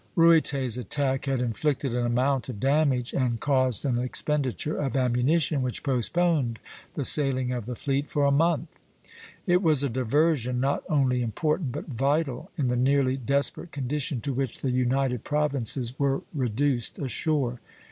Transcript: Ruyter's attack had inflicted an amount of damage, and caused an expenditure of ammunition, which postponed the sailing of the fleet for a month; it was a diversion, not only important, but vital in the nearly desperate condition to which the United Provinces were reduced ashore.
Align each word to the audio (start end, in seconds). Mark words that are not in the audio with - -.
Ruyter's 0.15 0.79
attack 0.79 1.25
had 1.25 1.39
inflicted 1.41 1.93
an 1.93 2.07
amount 2.07 2.49
of 2.49 2.59
damage, 2.59 3.13
and 3.13 3.39
caused 3.39 3.85
an 3.85 3.99
expenditure 3.99 4.75
of 4.75 4.97
ammunition, 4.97 5.61
which 5.61 5.83
postponed 5.83 6.57
the 6.95 7.05
sailing 7.05 7.51
of 7.51 7.67
the 7.67 7.75
fleet 7.75 8.09
for 8.09 8.25
a 8.25 8.31
month; 8.31 8.79
it 9.45 9.61
was 9.61 9.83
a 9.83 9.89
diversion, 9.89 10.59
not 10.59 10.83
only 10.89 11.21
important, 11.21 11.71
but 11.71 11.85
vital 11.87 12.49
in 12.57 12.67
the 12.67 12.75
nearly 12.75 13.15
desperate 13.15 13.71
condition 13.71 14.21
to 14.21 14.33
which 14.33 14.61
the 14.61 14.71
United 14.71 15.23
Provinces 15.23 15.93
were 15.99 16.23
reduced 16.33 16.97
ashore. 16.97 17.59